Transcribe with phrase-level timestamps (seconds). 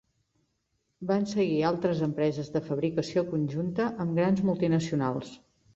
[1.11, 5.41] Van seguir altres empreses de fabricació conjunta amb grans multinacionals.